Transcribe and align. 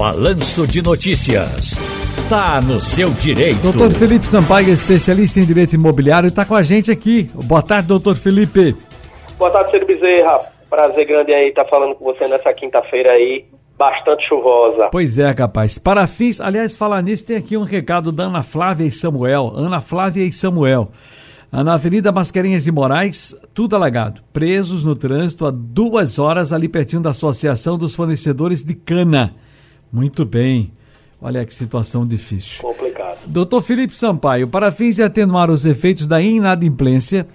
Balanço 0.00 0.66
de 0.66 0.80
Notícias. 0.80 1.76
Tá 2.26 2.58
no 2.62 2.80
seu 2.80 3.10
direito. 3.10 3.60
Doutor 3.60 3.92
Felipe 3.92 4.26
Sampaio, 4.26 4.70
especialista 4.70 5.38
em 5.38 5.44
direito 5.44 5.74
imobiliário, 5.74 6.28
está 6.28 6.42
com 6.42 6.54
a 6.54 6.62
gente 6.62 6.90
aqui. 6.90 7.30
Boa 7.44 7.60
tarde, 7.60 7.88
doutor 7.88 8.16
Felipe. 8.16 8.74
Boa 9.38 9.50
tarde, 9.50 9.72
Ciro 9.72 9.84
Bezerra. 9.84 10.38
Prazer 10.70 11.06
grande 11.06 11.34
aí 11.34 11.50
estar 11.50 11.66
falando 11.66 11.94
com 11.96 12.06
você 12.06 12.24
nessa 12.24 12.50
quinta-feira 12.54 13.12
aí, 13.12 13.44
bastante 13.76 14.26
chuvosa. 14.26 14.88
Pois 14.90 15.18
é, 15.18 15.34
capaz. 15.34 15.76
Para 15.76 16.06
fins, 16.06 16.40
aliás, 16.40 16.78
falar 16.78 17.02
nisso, 17.02 17.26
tem 17.26 17.36
aqui 17.36 17.58
um 17.58 17.62
recado 17.62 18.10
da 18.10 18.22
Ana 18.22 18.42
Flávia 18.42 18.86
e 18.86 18.90
Samuel. 18.90 19.52
Ana 19.54 19.82
Flávia 19.82 20.24
e 20.24 20.32
Samuel. 20.32 20.92
Na 21.52 21.74
Avenida 21.74 22.10
Mascarenhas 22.10 22.64
de 22.64 22.72
Moraes, 22.72 23.36
tudo 23.52 23.76
alagado. 23.76 24.22
Presos 24.32 24.82
no 24.82 24.96
trânsito 24.96 25.44
há 25.44 25.50
duas 25.50 26.18
horas 26.18 26.54
ali 26.54 26.70
pertinho 26.70 27.02
da 27.02 27.10
Associação 27.10 27.76
dos 27.76 27.94
Fornecedores 27.94 28.64
de 28.64 28.74
Cana. 28.74 29.34
Muito 29.92 30.24
bem. 30.24 30.72
Olha 31.22 31.44
que 31.44 31.52
situação 31.52 32.06
difícil. 32.06 32.62
Complicado. 32.62 33.18
Doutor 33.26 33.62
Felipe 33.62 33.94
Sampaio, 33.94 34.48
para 34.48 34.72
fins 34.72 34.96
de 34.96 35.02
atenuar 35.02 35.50
os 35.50 35.66
efeitos 35.66 36.08
da 36.08 36.20
inadimplência, 36.20 37.26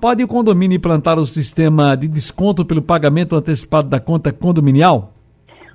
pode 0.00 0.24
o 0.24 0.28
condomínio 0.28 0.76
implantar 0.76 1.18
o 1.18 1.26
sistema 1.26 1.96
de 1.96 2.08
desconto 2.08 2.64
pelo 2.64 2.80
pagamento 2.80 3.36
antecipado 3.36 3.88
da 3.88 4.00
conta 4.00 4.32
condominial? 4.32 5.12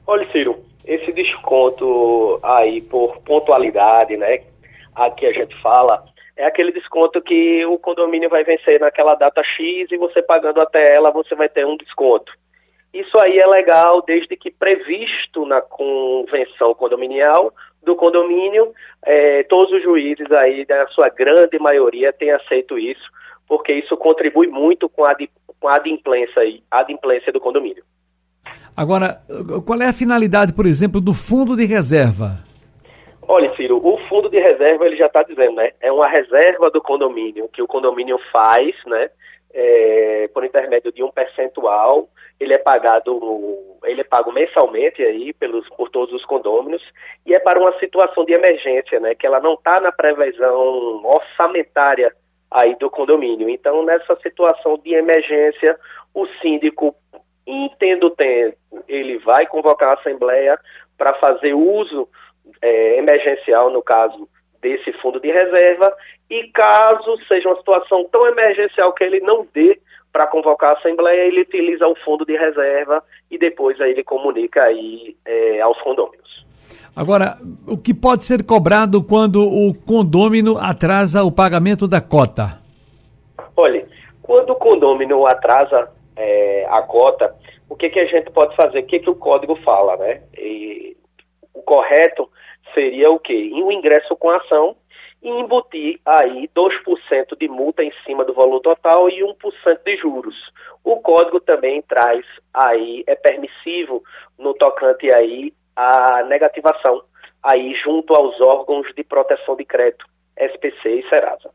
Olha, 0.08 0.28
Ciro, 0.32 0.58
esse 0.86 1.12
desconto 1.12 2.40
aí 2.42 2.82
por 2.82 3.20
pontualidade, 3.22 4.18
né? 4.18 4.42
Aqui 4.96 5.28
a 5.28 5.32
gente 5.32 5.56
fala, 5.62 6.04
é 6.36 6.46
aquele 6.46 6.72
desconto 6.72 7.22
que 7.22 7.64
o 7.66 7.78
condomínio 7.78 8.30
vai 8.30 8.44
vencer 8.44 8.80
naquela 8.80 9.14
data 9.14 9.44
X 9.44 9.92
e 9.92 9.98
você 9.98 10.22
pagando 10.24 10.60
até 10.62 10.96
ela, 10.96 11.12
você 11.12 11.36
vai 11.36 11.48
ter 11.48 11.66
um 11.66 11.78
desconto. 11.78 12.32
Isso 12.94 13.18
aí 13.20 13.38
é 13.38 13.48
legal 13.48 14.02
desde 14.06 14.36
que 14.36 14.50
previsto 14.50 15.46
na 15.46 15.62
convenção 15.62 16.74
condominial 16.74 17.54
do 17.84 17.96
condomínio, 17.96 18.74
é, 19.06 19.44
todos 19.44 19.72
os 19.72 19.84
juízes 19.84 20.30
aí, 20.32 20.66
na 20.68 20.88
sua 20.88 21.10
grande 21.10 21.58
maioria, 21.60 22.12
têm 22.12 22.32
aceito 22.32 22.78
isso, 22.78 23.02
porque 23.48 23.74
isso 23.74 23.96
contribui 23.96 24.48
muito 24.48 24.90
com 24.90 25.06
a, 25.06 25.16
com 25.60 25.68
a 25.68 25.76
adimplência, 25.76 26.42
aí, 26.42 26.62
a 26.70 26.80
adimplência 26.80 27.32
do 27.32 27.40
condomínio. 27.40 27.84
Agora, 28.76 29.22
qual 29.66 29.82
é 29.82 29.88
a 29.88 29.94
finalidade, 29.94 30.54
por 30.54 30.66
exemplo, 30.66 31.00
do 31.00 31.14
fundo 31.14 31.56
de 31.56 31.66
reserva? 31.66 32.38
Olha, 33.28 33.54
Ciro, 33.56 33.80
o 33.84 33.98
fundo 34.08 34.30
de 34.30 34.38
reserva 34.38 34.86
ele 34.86 34.98
já 34.98 35.06
está 35.06 35.22
dizendo, 35.22 35.56
né? 35.56 35.72
É 35.80 35.92
uma 35.92 36.10
reserva 36.10 36.72
do 36.72 36.82
condomínio 36.82 37.48
que 37.50 37.62
o 37.62 37.68
condomínio 37.68 38.18
faz, 38.32 38.74
né? 38.88 39.10
É, 39.52 40.30
por 40.32 40.46
intermédio 40.46 40.92
de 40.92 41.04
um 41.04 41.10
percentual, 41.10 42.08
ele 42.40 42.54
é 42.54 42.58
pagado, 42.60 43.20
ele 43.84 44.02
é 44.02 44.04
pago 44.04 44.32
mensalmente 44.32 45.02
aí 45.02 45.34
pelos 45.34 45.68
por 45.70 45.90
todos 45.90 46.14
os 46.14 46.24
condôminos 46.26 46.84
e 47.26 47.34
é 47.34 47.40
para 47.40 47.60
uma 47.60 47.78
situação 47.80 48.24
de 48.26 48.34
emergência, 48.34 49.00
né? 49.00 49.16
Que 49.16 49.26
ela 49.26 49.40
não 49.40 49.56
está 49.56 49.82
na 49.82 49.92
previsão 49.92 51.02
orçamentária 51.04 52.14
aí 52.52 52.76
do 52.76 52.90
condomínio. 52.90 53.50
Então, 53.50 53.84
nessa 53.84 54.16
situação 54.18 54.78
de 54.78 54.94
emergência, 54.94 55.78
o 56.14 56.26
síndico, 56.42 56.96
entendo 57.46 58.08
o 58.08 58.12
tempo, 58.12 58.58
ele 58.88 59.18
vai 59.20 59.46
convocar 59.48 59.90
a 59.90 60.00
assembleia 60.00 60.60
para 60.98 61.14
fazer 61.16 61.54
uso 61.54 62.08
é, 62.62 62.98
emergencial, 62.98 63.70
no 63.70 63.82
caso 63.82 64.28
desse 64.62 64.92
fundo 64.94 65.20
de 65.20 65.32
reserva, 65.32 65.96
e 66.30 66.48
caso 66.54 67.18
seja 67.28 67.50
uma 67.50 67.58
situação 67.58 68.08
tão 68.12 68.28
emergencial 68.28 68.94
que 68.94 69.04
ele 69.04 69.20
não 69.20 69.48
dê 69.54 69.80
para 70.12 70.28
convocar 70.28 70.72
a 70.72 70.74
Assembleia, 70.74 71.28
ele 71.28 71.42
utiliza 71.42 71.88
o 71.88 71.96
fundo 72.04 72.26
de 72.26 72.36
reserva 72.38 73.04
e 73.30 73.38
depois 73.38 73.80
aí 73.80 73.92
ele 73.92 74.04
comunica 74.04 74.64
aí 74.64 75.16
é, 75.26 75.62
aos 75.62 75.80
condôminos. 75.82 76.46
Agora, 76.96 77.38
o 77.68 77.78
que 77.78 77.94
pode 77.94 78.26
ser 78.26 78.44
cobrado 78.44 79.04
quando 79.04 79.42
o 79.42 79.74
condômino 79.74 80.58
atrasa 80.58 81.24
o 81.24 81.32
pagamento 81.32 81.88
da 81.88 82.02
cota? 82.02 82.60
Olha, 83.56 83.88
quando 84.22 84.52
o 84.52 84.56
condômino 84.56 85.26
atrasa 85.26 85.92
é, 86.16 86.68
a 86.70 86.82
cota, 86.82 87.34
o 87.70 87.76
que, 87.76 87.90
que 87.90 88.00
a 88.00 88.06
gente 88.06 88.32
pode 88.32 88.56
fazer? 88.56 88.80
O 88.80 88.86
que, 88.86 89.00
que 89.00 89.10
o 89.10 89.16
código 89.16 89.56
fala, 89.64 89.96
né? 89.98 90.22
E 90.38 90.98
o 91.54 91.62
correto 91.62 92.30
seria 92.74 93.10
o 93.10 93.20
quê? 93.20 93.52
O 93.54 93.72
ingresso 93.72 94.16
com 94.16 94.30
ação 94.30 94.76
e 95.22 95.30
embutir 95.30 96.00
aí 96.06 96.50
2% 96.56 97.38
de 97.40 97.48
multa 97.48 97.84
em 97.84 97.92
cima 98.06 98.24
do 98.24 98.34
valor 98.34 98.60
total 98.62 99.10
e 99.10 99.22
1% 99.22 99.36
de 99.86 99.98
juros. 99.98 100.36
O 100.84 100.98
código 100.98 101.40
também 101.40 101.82
traz 101.82 102.26
aí, 102.54 103.04
é 103.06 103.16
permissivo 103.16 104.04
no 104.38 104.54
tocante 104.54 105.12
aí 105.14 105.54
a 105.76 106.24
negativação 106.24 107.02
aí 107.44 107.74
junto 107.84 108.14
aos 108.14 108.40
órgãos 108.42 108.88
de 108.96 109.04
proteção 109.04 109.56
de 109.56 109.66
crédito, 109.66 110.06
SPC 110.38 111.00
e 111.00 111.10
Serasa. 111.10 111.50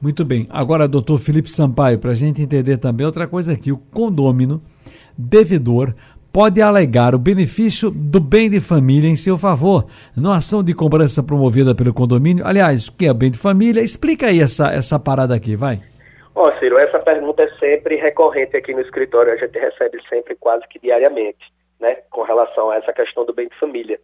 Muito 0.00 0.24
bem. 0.24 0.46
Agora, 0.50 0.88
doutor 0.88 1.18
Felipe 1.18 1.50
Sampaio, 1.50 1.98
para 1.98 2.10
a 2.10 2.14
gente 2.14 2.42
entender 2.42 2.78
também 2.78 3.06
outra 3.06 3.26
coisa 3.26 3.52
aqui, 3.52 3.72
o 3.72 3.78
condômino 3.78 4.60
devedor 5.16 5.94
pode 6.34 6.60
alegar 6.60 7.14
o 7.14 7.18
benefício 7.18 7.92
do 7.92 8.18
bem 8.18 8.50
de 8.50 8.60
família 8.60 9.08
em 9.08 9.14
seu 9.14 9.38
favor, 9.38 9.84
numa 10.16 10.38
ação 10.38 10.64
de 10.64 10.74
cobrança 10.74 11.22
promovida 11.22 11.76
pelo 11.76 11.94
condomínio. 11.94 12.44
Aliás, 12.44 12.88
o 12.88 12.96
que 12.96 13.06
é 13.06 13.14
bem 13.14 13.30
de 13.30 13.38
família? 13.38 13.80
Explica 13.80 14.26
aí 14.26 14.40
essa, 14.40 14.66
essa 14.74 14.98
parada 14.98 15.32
aqui, 15.32 15.54
vai. 15.54 15.78
Ó, 16.34 16.42
oh, 16.42 16.58
Ciro, 16.58 16.76
essa 16.80 16.98
pergunta 16.98 17.44
é 17.44 17.48
sempre 17.60 17.94
recorrente 17.94 18.56
aqui 18.56 18.74
no 18.74 18.80
escritório, 18.80 19.32
a 19.32 19.36
gente 19.36 19.56
recebe 19.56 19.96
sempre 20.08 20.34
quase 20.34 20.66
que 20.66 20.80
diariamente, 20.80 21.52
né, 21.78 21.98
com 22.10 22.22
relação 22.22 22.68
a 22.72 22.78
essa 22.78 22.92
questão 22.92 23.24
do 23.24 23.32
bem 23.32 23.46
de 23.46 23.56
família. 23.60 24.00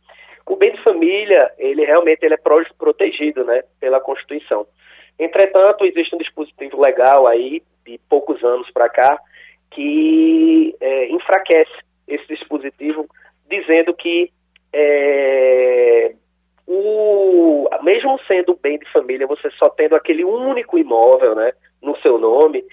O 0.46 0.54
bem 0.54 0.70
de 0.70 0.80
família, 0.84 1.50
ele 1.58 1.84
realmente 1.84 2.22
ele 2.22 2.34
é 2.34 2.72
protegido, 2.78 3.42
né, 3.42 3.64
pela 3.80 4.00
Constituição. 4.00 4.64
Entretanto, 5.18 5.84
existe 5.84 6.14
um 6.14 6.18
dispositivo 6.18 6.80
legal 6.80 7.28
aí, 7.28 7.60
de 7.84 7.98
poucos 8.08 8.40
anos 8.44 8.70
para 8.70 8.88
cá, 8.88 9.18
que 9.72 10.76
é, 10.80 11.08
enfraquece 11.08 11.89
esse 12.10 12.26
dispositivo, 12.26 13.06
dizendo 13.48 13.94
que 13.94 14.30
é, 14.72 16.12
o, 16.66 17.68
mesmo 17.82 18.18
sendo 18.26 18.54
bem 18.54 18.78
de 18.78 18.90
família, 18.92 19.26
você 19.26 19.50
só 19.52 19.68
tendo 19.70 19.96
aquele 19.96 20.24
único 20.24 20.78
imóvel 20.78 21.34
né, 21.34 21.52
no 21.82 21.96
seu 21.98 22.18
nome, 22.18 22.64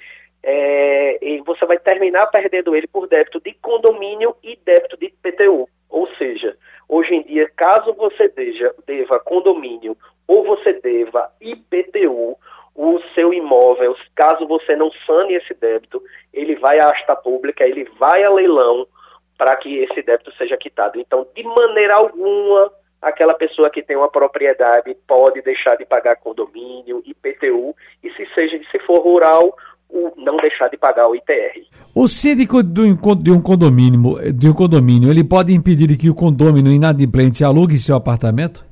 é, 0.43 1.17
e 1.25 1.41
você 1.41 1.65
vai 1.65 1.79
terminar 1.79 2.27
perdendo 2.27 2.75
ele 2.75 2.87
por 2.87 3.07
débito 3.07 3.41
de 3.41 3.53
condomínio 3.61 4.35
e 4.43 4.57
débito 4.63 4.97
de 4.97 5.11
PTU. 5.21 5.67
Ou 5.89 6.07
seja, 6.15 6.55
hoje 6.87 7.15
em 7.15 7.23
dia, 7.23 7.49
caso 7.55 7.93
você 7.93 8.27
deja, 8.29 8.73
deva 8.85 9.19
condomínio 9.19 9.97
ou 10.27 10.43
você 10.43 10.73
deva 10.73 11.31
IPTU, 11.41 12.37
o 12.75 13.01
seu 13.15 13.33
imóvel, 13.33 13.95
caso 14.15 14.45
você 14.45 14.75
não 14.75 14.91
sane 15.07 15.33
esse 15.33 15.53
débito, 15.55 16.01
ele 16.31 16.55
vai 16.55 16.79
à 16.79 16.91
asta 16.91 17.15
pública, 17.15 17.65
ele 17.65 17.89
vai 17.97 18.23
a 18.23 18.29
leilão, 18.29 18.85
para 19.37 19.55
que 19.57 19.77
esse 19.79 20.01
débito 20.01 20.31
seja 20.35 20.57
quitado. 20.57 20.99
Então, 20.99 21.27
de 21.35 21.43
maneira 21.43 21.95
alguma, 21.95 22.71
aquela 23.01 23.33
pessoa 23.33 23.69
que 23.69 23.83
tem 23.83 23.95
uma 23.95 24.09
propriedade 24.09 24.95
pode 25.07 25.41
deixar 25.41 25.75
de 25.75 25.85
pagar 25.85 26.15
condomínio, 26.17 27.03
IPTU, 27.05 27.75
e 28.03 28.09
se 28.11 28.25
seja 28.33 28.59
se 28.71 28.79
for 28.79 28.99
rural, 28.99 29.55
o 29.89 30.11
não 30.17 30.37
deixar 30.37 30.69
de 30.69 30.77
pagar 30.77 31.07
o 31.07 31.15
ITR. 31.15 31.65
O 31.95 32.07
síndico 32.07 32.61
de 32.61 32.81
um 33.31 33.41
condomínio, 33.41 34.33
de 34.33 34.49
um 34.49 34.53
condomínio, 34.53 35.09
ele 35.09 35.23
pode 35.23 35.53
impedir 35.53 35.95
que 35.97 36.09
o 36.09 36.15
condomínio 36.15 36.71
inadimplente 36.71 37.43
alugue 37.43 37.79
seu 37.79 37.95
apartamento? 37.95 38.65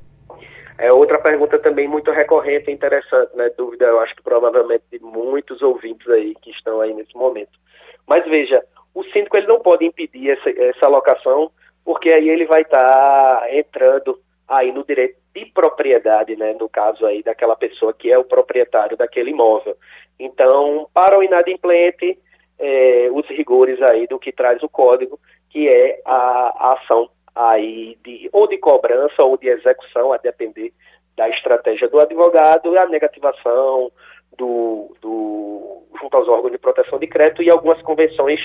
É 0.78 0.92
outra 0.92 1.18
pergunta 1.18 1.58
também 1.58 1.88
muito 1.88 2.10
recorrente 2.10 2.70
e 2.70 2.74
interessante, 2.74 3.34
né? 3.34 3.50
Dúvida, 3.56 3.86
eu 3.86 3.98
acho 4.00 4.14
que 4.14 4.22
provavelmente 4.22 4.84
de 4.92 4.98
muitos 4.98 5.62
ouvintes 5.62 6.06
aí 6.10 6.34
que 6.42 6.50
estão 6.50 6.82
aí 6.82 6.92
nesse 6.92 7.16
momento. 7.16 7.58
Mas 8.06 8.24
veja, 8.26 8.62
o 8.96 9.04
síndico 9.12 9.36
ele 9.36 9.46
não 9.46 9.60
pode 9.60 9.84
impedir 9.84 10.30
essa, 10.30 10.48
essa 10.48 10.86
alocação, 10.86 11.50
porque 11.84 12.08
aí 12.08 12.30
ele 12.30 12.46
vai 12.46 12.62
estar 12.62 12.80
tá 12.80 13.46
entrando 13.54 14.18
aí 14.48 14.72
no 14.72 14.82
direito 14.84 15.18
de 15.34 15.44
propriedade, 15.52 16.34
né, 16.34 16.56
no 16.58 16.66
caso 16.66 17.04
aí 17.04 17.22
daquela 17.22 17.54
pessoa 17.54 17.92
que 17.92 18.10
é 18.10 18.16
o 18.16 18.24
proprietário 18.24 18.96
daquele 18.96 19.32
imóvel. 19.32 19.76
Então, 20.18 20.88
para 20.94 21.18
o 21.18 21.22
inadimplente, 21.22 22.18
é, 22.58 23.10
os 23.12 23.26
rigores 23.28 23.80
aí 23.82 24.06
do 24.06 24.18
que 24.18 24.32
traz 24.32 24.62
o 24.62 24.68
código, 24.68 25.20
que 25.50 25.68
é 25.68 26.00
a, 26.06 26.54
a 26.56 26.78
ação 26.80 27.10
aí 27.34 27.98
de 28.02 28.30
ou 28.32 28.48
de 28.48 28.56
cobrança 28.56 29.22
ou 29.22 29.36
de 29.36 29.48
execução, 29.48 30.10
a 30.10 30.16
depender 30.16 30.72
da 31.14 31.28
estratégia 31.28 31.86
do 31.86 32.00
advogado, 32.00 32.78
a 32.78 32.86
negativação 32.86 33.92
do, 34.38 34.96
do 35.02 35.82
junto 36.00 36.16
aos 36.16 36.28
órgãos 36.28 36.52
de 36.52 36.58
proteção 36.58 36.98
de 36.98 37.06
crédito 37.06 37.42
e 37.42 37.50
algumas 37.50 37.80
convenções 37.82 38.40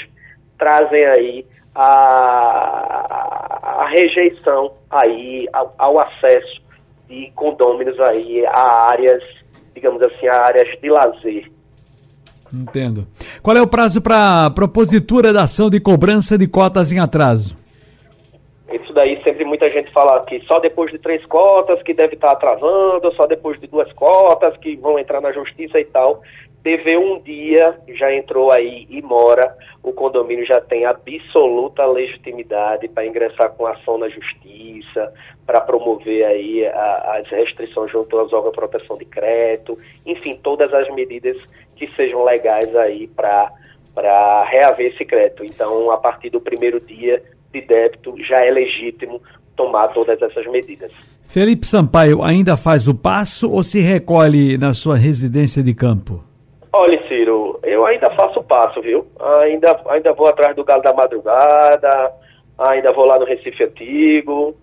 trazem 0.61 1.03
aí 1.03 1.43
a, 1.73 1.87
a 3.81 3.87
rejeição 3.89 4.73
aí 4.91 5.49
ao, 5.51 5.73
ao, 5.75 5.99
acesso 5.99 6.61
de 7.09 7.31
condôminos 7.35 7.99
aí 7.99 8.45
a 8.45 8.91
áreas, 8.91 9.23
digamos 9.73 9.99
assim, 10.03 10.27
a 10.27 10.43
áreas 10.43 10.67
de 10.79 10.87
lazer. 10.87 11.51
Entendo. 12.53 13.07
Qual 13.41 13.57
é 13.57 13.61
o 13.61 13.67
prazo 13.67 14.01
para 14.01 14.51
propositura 14.51 15.33
da 15.33 15.43
ação 15.43 15.67
de 15.67 15.79
cobrança 15.79 16.37
de 16.37 16.47
cotas 16.47 16.91
em 16.91 16.99
atraso? 16.99 17.57
Isso 18.71 18.93
daí 18.93 19.21
sempre 19.23 19.43
muita 19.43 19.69
gente 19.71 19.91
fala 19.91 20.23
que 20.25 20.39
só 20.41 20.59
depois 20.59 20.91
de 20.91 20.99
três 20.99 21.25
cotas 21.25 21.81
que 21.81 21.93
deve 21.93 22.13
estar 22.13 22.31
atrasando, 22.31 23.11
só 23.15 23.25
depois 23.25 23.59
de 23.59 23.67
duas 23.67 23.91
cotas 23.93 24.55
que 24.57 24.75
vão 24.75 24.99
entrar 24.99 25.21
na 25.21 25.31
justiça 25.31 25.79
e 25.79 25.85
tal. 25.85 26.21
TV 26.63 26.97
um 26.97 27.19
dia 27.19 27.75
já 27.95 28.13
entrou 28.13 28.51
aí 28.51 28.85
e 28.89 29.01
mora, 29.01 29.55
o 29.81 29.91
condomínio 29.91 30.45
já 30.45 30.61
tem 30.61 30.85
absoluta 30.85 31.85
legitimidade 31.85 32.87
para 32.87 33.05
ingressar 33.05 33.49
com 33.51 33.65
ação 33.65 33.97
na 33.97 34.07
justiça, 34.09 35.11
para 35.45 35.61
promover 35.61 36.23
aí 36.23 36.65
a, 36.67 37.17
as 37.19 37.29
restrições 37.29 37.91
junto 37.91 38.17
aos 38.17 38.31
órgãos 38.31 38.51
de 38.51 38.59
proteção 38.59 38.97
de 38.97 39.05
crédito, 39.05 39.77
enfim, 40.05 40.39
todas 40.41 40.71
as 40.73 40.87
medidas 40.93 41.35
que 41.75 41.87
sejam 41.95 42.23
legais 42.23 42.75
aí 42.75 43.07
para 43.07 43.51
para 43.93 44.45
reaver 44.45 44.93
esse 44.93 45.03
crédito. 45.03 45.43
Então, 45.43 45.91
a 45.91 45.97
partir 45.97 46.29
do 46.29 46.39
primeiro 46.39 46.79
dia 46.79 47.21
de 47.51 47.59
débito, 47.59 48.15
já 48.23 48.39
é 48.39 48.49
legítimo 48.49 49.21
tomar 49.53 49.89
todas 49.89 50.21
essas 50.21 50.47
medidas. 50.47 50.93
Felipe 51.23 51.67
Sampaio 51.67 52.23
ainda 52.23 52.55
faz 52.55 52.87
o 52.87 52.95
passo 52.95 53.51
ou 53.51 53.61
se 53.63 53.81
recolhe 53.81 54.57
na 54.57 54.73
sua 54.73 54.95
residência 54.95 55.61
de 55.61 55.73
campo? 55.73 56.30
Olha, 56.73 57.05
Ciro, 57.07 57.59
eu 57.63 57.85
ainda 57.85 58.09
faço 58.11 58.39
o 58.39 58.43
passo, 58.43 58.81
viu? 58.81 59.05
Ainda, 59.39 59.81
ainda 59.89 60.13
vou 60.13 60.27
atrás 60.27 60.55
do 60.55 60.63
Galo 60.63 60.81
da 60.81 60.93
Madrugada, 60.93 62.13
ainda 62.57 62.93
vou 62.93 63.05
lá 63.05 63.19
no 63.19 63.25
Recife 63.25 63.63
Antigo. 63.63 64.55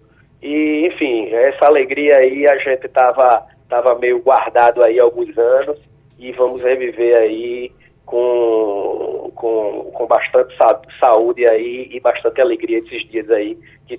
E, 0.43 0.87
enfim, 0.87 1.28
essa 1.34 1.66
alegria 1.66 2.16
aí 2.16 2.49
a 2.49 2.56
gente 2.58 2.88
tava, 2.88 3.46
tava 3.69 3.99
meio 3.99 4.20
guardado 4.22 4.82
aí 4.82 4.99
há 4.99 5.02
alguns 5.02 5.37
anos 5.37 5.78
e 6.19 6.32
vamos 6.32 6.62
reviver 6.62 7.14
aí 7.16 7.70
com, 8.06 9.31
com, 9.34 9.90
com 9.93 10.06
bastante 10.06 10.56
saúde 10.99 11.46
aí 11.46 11.90
e 11.93 12.00
bastante 12.00 12.40
alegria 12.40 12.78
esses 12.78 13.06
dias 13.10 13.28
aí 13.31 13.58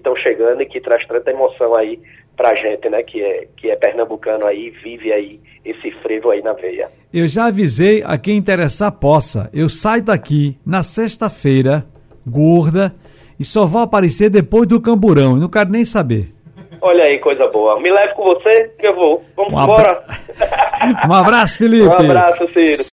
estão 0.10 0.16
chegando 0.16 0.62
e 0.62 0.66
que 0.66 0.82
traz 0.82 1.06
tanta 1.08 1.32
emoção 1.32 1.76
aí 1.76 2.00
pra 2.36 2.56
gente, 2.56 2.90
né, 2.90 3.04
que 3.04 3.22
é, 3.22 3.48
que 3.58 3.70
é 3.70 3.76
pernambucano 3.76 4.46
aí, 4.46 4.70
vive 4.84 5.12
aí 5.12 5.40
esse 5.66 5.92
frevo 6.02 6.32
aí 6.32 6.42
na 6.42 6.54
veia. 6.54 6.90
Eu 7.14 7.28
já 7.28 7.46
avisei 7.48 8.02
a 8.06 8.18
quem 8.18 8.38
interessar 8.38 8.92
possa. 8.94 9.50
Eu 9.54 9.68
saio 9.70 10.04
daqui 10.04 10.58
na 10.66 10.82
sexta-feira, 10.82 11.86
gorda, 12.26 12.96
e 13.38 13.44
só 13.44 13.66
vou 13.66 13.82
aparecer 13.82 14.30
depois 14.30 14.68
do 14.68 14.82
camburão. 14.82 15.32
Eu 15.32 15.42
não 15.42 15.50
quero 15.50 15.70
nem 15.70 15.84
saber. 15.84 16.34
Olha 16.82 17.04
aí, 17.04 17.20
coisa 17.20 17.46
boa. 17.48 17.80
Me 17.82 17.92
leve 17.92 18.14
com 18.14 18.24
você 18.24 18.72
que 18.80 18.88
eu 18.88 18.96
vou. 18.96 19.24
Vamos 19.36 19.54
um 19.54 19.64
embora. 19.64 20.02
um 21.10 21.14
abraço, 21.14 21.58
Felipe. 21.58 21.88
Um 21.88 21.92
abraço, 21.92 22.48
Ciro. 22.54 22.84